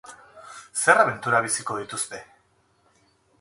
Zer 0.85 1.01
abentura 1.03 1.41
biziko 1.47 1.77
dituzte? 1.83 2.23